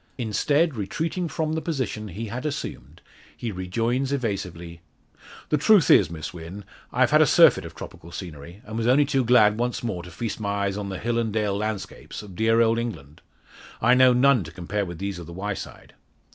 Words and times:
Instead, 0.17 0.73
retreating 0.73 1.27
from 1.27 1.53
the 1.53 1.61
position 1.61 2.07
he 2.07 2.25
had 2.29 2.43
assumed, 2.43 3.03
he 3.37 3.51
rejoins 3.51 4.11
evasively: 4.11 4.81
"The 5.49 5.59
truth 5.59 5.91
is, 5.91 6.09
Miss 6.09 6.33
Wynn, 6.33 6.63
I've 6.91 7.11
had 7.11 7.21
a 7.21 7.27
surfeit 7.27 7.65
of 7.65 7.75
tropical 7.75 8.11
scenery, 8.11 8.63
and 8.65 8.77
was 8.79 8.87
only 8.87 9.05
too 9.05 9.23
glad 9.23 9.59
once 9.59 9.83
more 9.83 10.01
to 10.01 10.09
feast 10.09 10.39
my 10.39 10.65
eyes 10.65 10.75
on 10.75 10.89
the 10.89 10.97
hill 10.97 11.19
and 11.19 11.31
dale 11.31 11.55
landscapes 11.55 12.23
of 12.23 12.35
dear 12.35 12.61
old 12.61 12.79
England. 12.79 13.21
I 13.79 13.93
know 13.93 14.11
none 14.11 14.43
to 14.45 14.51
compare 14.51 14.87
with 14.87 14.97
these 14.97 15.19
of 15.19 15.27
the 15.27 15.33
Wyeside." 15.33 15.93